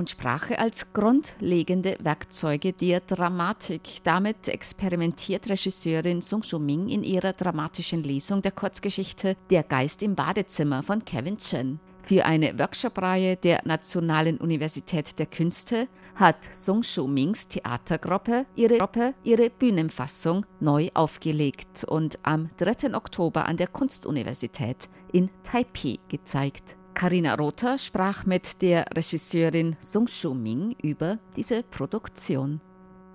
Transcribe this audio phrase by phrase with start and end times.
[0.00, 3.82] und Sprache als grundlegende Werkzeuge der Dramatik.
[4.02, 10.14] Damit experimentiert Regisseurin Sung Shu Ming in ihrer dramatischen Lesung der Kurzgeschichte Der Geist im
[10.14, 11.78] Badezimmer von Kevin Chen.
[12.00, 18.78] Für eine Workshop-Reihe der Nationalen Universität der Künste hat Sung Shu Mings Theatergruppe ihre,
[19.22, 22.94] ihre Bühnenfassung neu aufgelegt und am 3.
[22.94, 26.79] Oktober an der Kunstuniversität in Taipei gezeigt.
[26.99, 32.61] Karina Rother sprach mit der Regisseurin Sung Shu Ming über diese Produktion.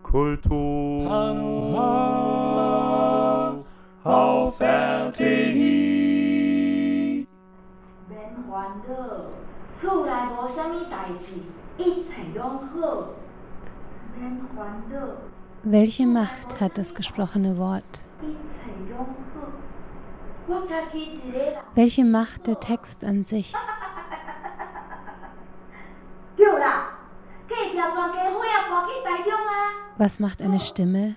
[0.03, 1.11] Kultur
[4.05, 6.17] auf RTI.
[8.09, 8.93] Wenn 烦恼，
[9.73, 11.41] 厝内无啥物代志，
[11.79, 13.11] 一切拢好。
[14.19, 14.21] 免
[14.57, 14.95] 烦恼，
[15.63, 18.05] Welche Macht hat das gesprochene Wort?
[21.76, 23.54] Welche Macht der Text an sich?
[29.98, 31.16] Was macht eine Stimme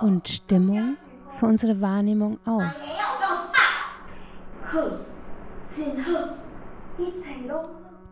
[0.00, 0.96] und Stimmung
[1.30, 2.64] für unsere Wahrnehmung aus?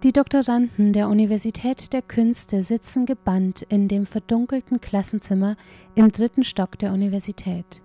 [0.04, 5.56] Die Doktoranden der Universität der Künste sitzen gebannt in dem verdunkelten Klassenzimmer
[5.94, 7.82] im dritten Stock der Universität.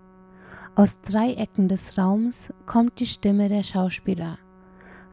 [0.75, 4.39] Aus drei Ecken des Raums kommt die Stimme der Schauspieler.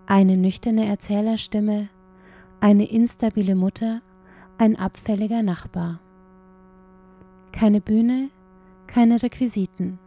[0.07, 1.91] Eine nüchterne Erzählerstimme,
[2.61, 4.01] eine instabile Mutter,
[4.57, 6.01] ein abfälliger Nachbar.
[7.53, 8.31] Keine Bühne,
[8.87, 9.99] keine Requisiten.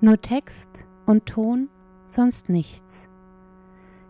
[0.00, 1.68] Nur Text und Ton,
[2.08, 3.10] sonst nichts.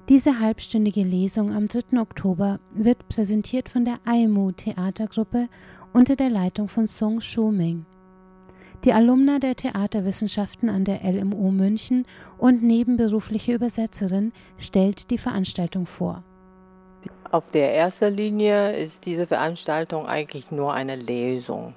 [0.09, 2.01] Diese halbstündige Lesung am 3.
[2.01, 5.49] Oktober wird präsentiert von der AIMU Theatergruppe
[5.93, 7.85] unter der Leitung von Song Shu-Ming.
[8.85, 12.05] Die Alumna der Theaterwissenschaften an der LMU München
[12.37, 16.25] und nebenberufliche Übersetzerin stellt die Veranstaltung vor.
[17.31, 21.75] Auf der ersten Linie ist diese Veranstaltung eigentlich nur eine Lesung.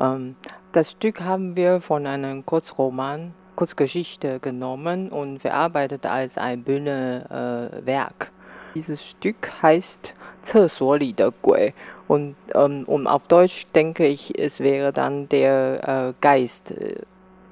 [0.00, 0.34] Ähm,
[0.72, 8.32] Das Stück haben wir von einem Kurzroman, Kurzgeschichte genommen und verarbeitet als ein Bühnenwerk.
[8.74, 10.14] Dieses Stück heißt
[10.47, 11.73] 厕所里的鬼
[12.07, 17.01] und, ähm, und auf Deutsch denke ich, es wäre dann der äh, Geist äh,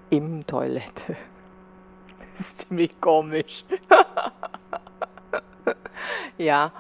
[0.10, 1.16] im Toilette.
[2.20, 3.66] Das ist ziemlich komisch.
[6.38, 6.72] ja,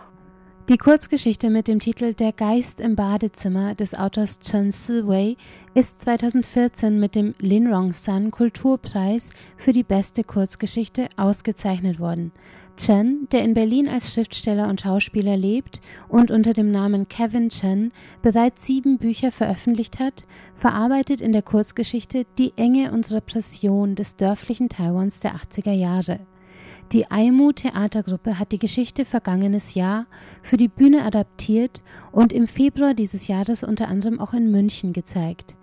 [0.68, 5.36] die Kurzgeschichte mit dem Titel Der Geist im Badezimmer des Autors Chen Si-wei
[5.74, 12.32] ist 2014 mit dem Lin Rong-san Kulturpreis für die beste Kurzgeschichte ausgezeichnet worden.
[12.76, 17.92] Chen, der in Berlin als Schriftsteller und Schauspieler lebt und unter dem Namen Kevin Chen
[18.20, 24.68] bereits sieben Bücher veröffentlicht hat, verarbeitet in der Kurzgeschichte die Enge und Repression des dörflichen
[24.68, 26.18] Taiwans der 80er Jahre.
[26.92, 30.06] Die AIMU Theatergruppe hat die Geschichte vergangenes Jahr
[30.40, 31.82] für die Bühne adaptiert
[32.12, 35.56] und im Februar dieses Jahres unter anderem auch in München gezeigt.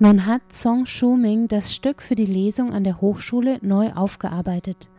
[0.00, 4.90] Nun hat Song Shu-Ming das Stück für die Lesung an der Hochschule neu aufgearbeitet.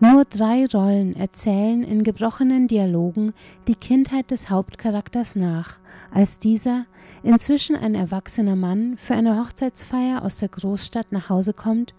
[0.00, 3.34] Nur drei Rollen erzählen in gebrochenen Dialogen
[3.66, 5.80] die Kindheit des Hauptcharakters nach,
[6.10, 6.86] als dieser,
[7.22, 11.94] inzwischen ein erwachsener Mann, für eine Hochzeitsfeier aus der Großstadt nach Hause kommt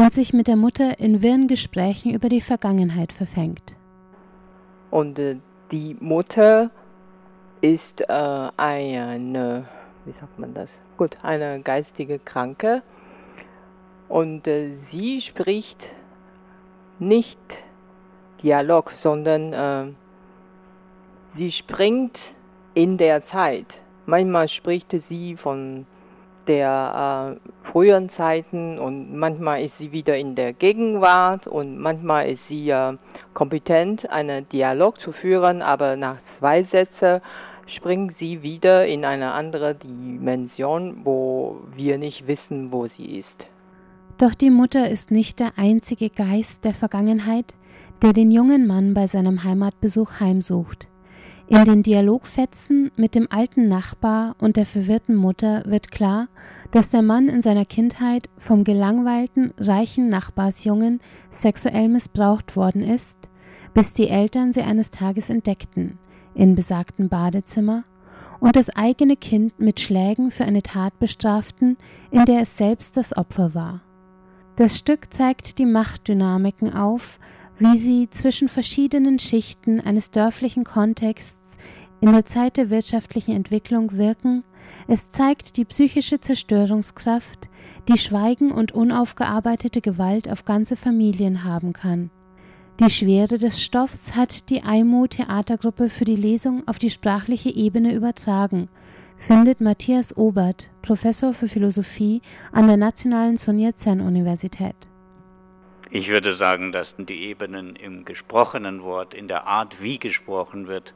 [0.00, 3.76] und sich mit der Mutter in wirren Gesprächen über die Vergangenheit verfängt.
[4.90, 5.36] Und äh,
[5.72, 6.70] die Mutter
[7.60, 9.68] ist äh, eine,
[10.06, 10.80] wie sagt man das?
[10.96, 12.82] Gut, eine geistige Kranke.
[14.08, 15.90] Und äh, sie spricht
[16.98, 17.38] nicht
[18.42, 19.92] Dialog, sondern äh,
[21.28, 22.32] sie springt
[22.72, 23.82] in der Zeit.
[24.06, 25.84] Manchmal spricht sie von
[26.50, 32.48] der äh, früheren Zeiten und manchmal ist sie wieder in der Gegenwart und manchmal ist
[32.48, 32.96] sie äh,
[33.34, 37.20] kompetent, einen Dialog zu führen, aber nach zwei Sätzen
[37.66, 43.46] springt sie wieder in eine andere Dimension, wo wir nicht wissen, wo sie ist.
[44.18, 47.54] Doch die Mutter ist nicht der einzige Geist der Vergangenheit,
[48.02, 50.89] der den jungen Mann bei seinem Heimatbesuch heimsucht.
[51.52, 56.28] In den Dialogfetzen mit dem alten Nachbar und der verwirrten Mutter wird klar,
[56.70, 63.18] dass der Mann in seiner Kindheit vom gelangweilten, reichen Nachbarsjungen sexuell missbraucht worden ist,
[63.74, 65.98] bis die Eltern sie eines Tages entdeckten,
[66.34, 67.82] in besagtem Badezimmer,
[68.38, 71.78] und das eigene Kind mit Schlägen für eine Tat bestraften,
[72.12, 73.80] in der es selbst das Opfer war.
[74.54, 77.18] Das Stück zeigt die Machtdynamiken auf,
[77.60, 81.58] wie sie zwischen verschiedenen Schichten eines dörflichen Kontexts
[82.00, 84.42] in der Zeit der wirtschaftlichen Entwicklung wirken,
[84.88, 87.50] es zeigt die psychische Zerstörungskraft,
[87.88, 92.10] die Schweigen und unaufgearbeitete Gewalt auf ganze Familien haben kann.
[92.80, 97.92] Die Schwere des Stoffs hat die Aimu Theatergruppe für die Lesung auf die sprachliche Ebene
[97.92, 98.70] übertragen,
[99.18, 102.22] findet Matthias Obert, Professor für Philosophie
[102.52, 104.88] an der Nationalen Sun Yat-sen Universität.
[105.92, 110.94] Ich würde sagen, dass die Ebenen im gesprochenen Wort, in der Art, wie gesprochen wird,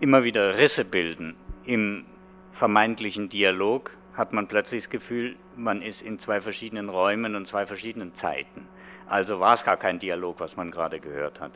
[0.00, 1.36] immer wieder Risse bilden.
[1.66, 2.06] Im
[2.50, 7.66] vermeintlichen Dialog hat man plötzlich das Gefühl, man ist in zwei verschiedenen Räumen und zwei
[7.66, 8.66] verschiedenen Zeiten.
[9.06, 11.52] Also war es gar kein Dialog, was man gerade gehört hat.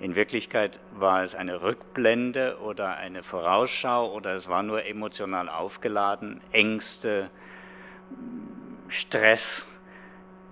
[0.00, 6.40] In Wirklichkeit war es eine Rückblende oder eine Vorausschau oder es war nur emotional aufgeladen,
[6.50, 7.30] Ängste,
[8.88, 9.68] Stress,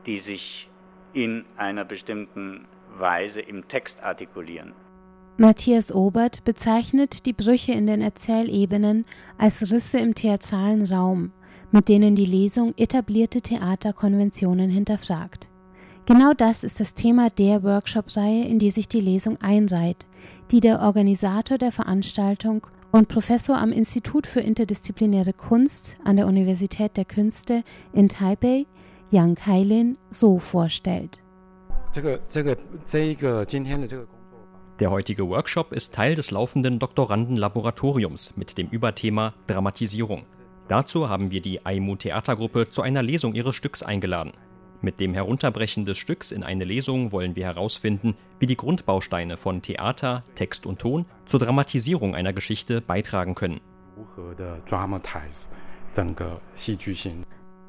[0.06, 0.69] die sich
[1.12, 2.66] in einer bestimmten
[2.96, 4.72] Weise im Text artikulieren.
[5.36, 9.06] Matthias Obert bezeichnet die Brüche in den Erzählebenen
[9.38, 11.32] als Risse im theatralen Raum,
[11.70, 15.48] mit denen die Lesung etablierte Theaterkonventionen hinterfragt.
[16.06, 20.06] Genau das ist das Thema der Workshop-Reihe, in die sich die Lesung einreiht,
[20.50, 26.96] die der Organisator der Veranstaltung und Professor am Institut für interdisziplinäre Kunst an der Universität
[26.96, 28.66] der Künste in Taipei,
[29.12, 31.18] Yang Kailin, so vorstellt.
[34.78, 40.26] Der heutige Workshop ist Teil des laufenden Doktorandenlaboratoriums mit dem Überthema Dramatisierung.
[40.68, 44.32] Dazu haben wir die AIMU Theatergruppe zu einer Lesung ihres Stücks eingeladen.
[44.80, 49.60] Mit dem Herunterbrechen des Stücks in eine Lesung wollen wir herausfinden, wie die Grundbausteine von
[49.60, 53.60] Theater, Text und Ton zur Dramatisierung einer Geschichte beitragen können.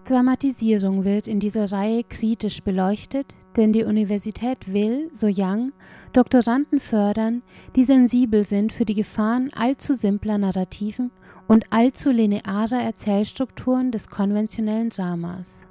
[0.03, 5.71] Dramatisierung wird in dieser Reihe kritisch beleuchtet, denn die Universität will, so Young,
[6.12, 7.44] Doktoranden fördern,
[7.75, 11.12] die sensibel sind für die Gefahren allzu simpler Narrativen
[11.48, 15.63] und allzu linearer Erzählstrukturen des konventionellen Dramas.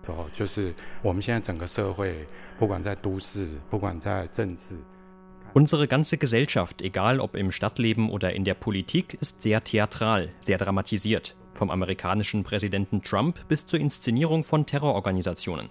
[5.53, 10.59] Unsere ganze Gesellschaft, egal ob im Stadtleben oder in der Politik, ist sehr theatral, sehr
[10.59, 11.35] dramatisiert.
[11.61, 15.69] Vom amerikanischen Präsidenten Trump bis zur Inszenierung von Terrororganisationen.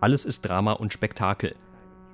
[0.00, 1.56] Alles ist Drama und Spektakel.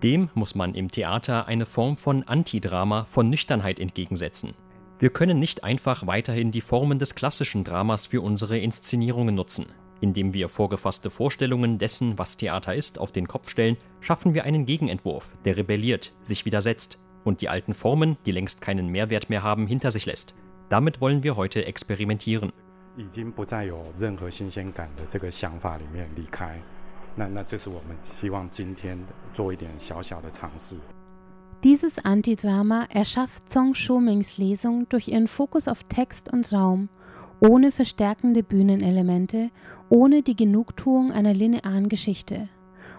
[0.03, 4.55] Dem muss man im Theater eine Form von Antidrama, von Nüchternheit entgegensetzen.
[4.99, 9.67] Wir können nicht einfach weiterhin die Formen des klassischen Dramas für unsere Inszenierungen nutzen.
[10.01, 14.65] Indem wir vorgefasste Vorstellungen dessen, was Theater ist, auf den Kopf stellen, schaffen wir einen
[14.65, 19.67] Gegenentwurf, der rebelliert, sich widersetzt und die alten Formen, die längst keinen Mehrwert mehr haben,
[19.67, 20.35] hinter sich lässt.
[20.71, 22.53] Damit wollen wir heute experimentieren.
[22.98, 26.60] 已经不再有任何新鲜感的这个想法里面离开，
[27.16, 28.98] 那那这是我们希望今天
[29.34, 30.78] 做一点小小的尝试。
[31.62, 36.90] dieses Antidrama erschafft Zhong Shomings Lesung durch ihren Fokus auf Text und Raum,
[37.40, 39.50] ohne verstärkende Bühnenelemente,
[39.90, 42.50] ohne die Genugtuung einer linearen Geschichte.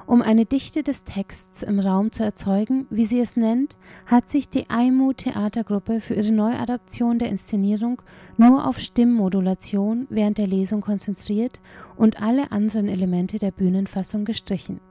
[0.09, 3.77] Um eine Dichte des Texts im Raum zu erzeugen, wie sie es nennt,
[4.07, 8.01] hat sich die Aimu Theatergruppe für ihre Neuadaption der Inszenierung
[8.35, 11.61] nur auf Stimmmodulation während der Lesung konzentriert
[11.95, 14.81] und alle anderen Elemente der Bühnenfassung gestrichen.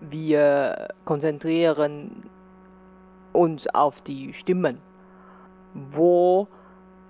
[0.00, 2.22] Wir konzentrieren
[3.34, 4.78] uns auf die Stimmen.
[5.74, 6.48] Wo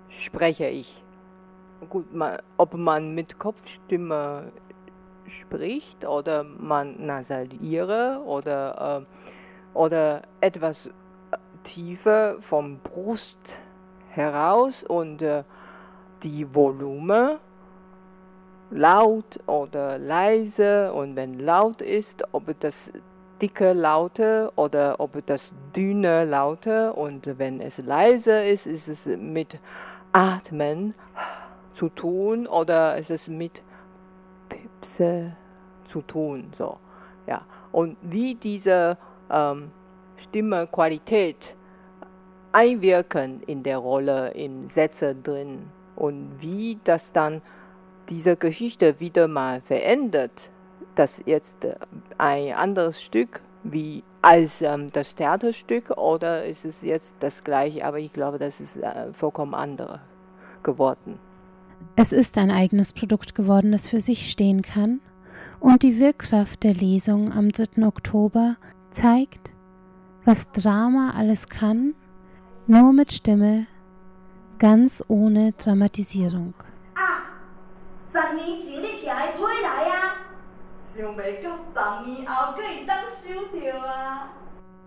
[0.09, 1.01] spreche ich?
[1.89, 2.07] Gut,
[2.57, 4.51] ob man mit Kopfstimme
[5.27, 10.89] spricht oder man nasaliere oder, äh, oder etwas
[11.63, 13.59] tiefer vom Brust
[14.09, 15.43] heraus und äh,
[16.23, 17.37] die Volumen
[18.71, 22.91] laut oder leise und wenn laut ist, ob das
[23.41, 29.59] dicke Laute oder ob das dünne Laute und wenn es leise ist, ist es mit
[30.11, 30.93] Atmen
[31.71, 33.61] zu tun oder ist es mit
[34.83, 35.31] Pipse
[35.85, 36.51] zu tun.
[36.57, 36.77] So,
[37.27, 37.41] ja.
[37.71, 38.97] Und wie diese
[39.31, 39.71] ähm,
[40.17, 41.55] Stimmequalität
[42.51, 47.41] einwirken in der Rolle, in Sätze drin und wie das dann
[48.09, 50.51] diese Geschichte wieder mal verändert,
[50.95, 51.75] dass jetzt äh,
[52.17, 57.99] ein anderes Stück wie als ähm, das Theaterstück oder ist es jetzt das gleiche, aber
[57.99, 60.01] ich glaube, das ist äh, vollkommen andere
[60.61, 61.17] geworden.
[61.95, 65.01] Es ist ein eigenes Produkt geworden, das für sich stehen kann.
[65.59, 67.85] Und die Wirkkraft der Lesung am 3.
[67.85, 68.57] Oktober
[68.91, 69.53] zeigt,
[70.25, 71.95] was Drama alles kann,
[72.67, 73.67] nur mit Stimme,
[74.59, 76.53] ganz ohne Dramatisierung.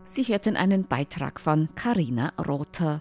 [0.05, 3.01] Sie hörten einen Beitrag von Karina Rother.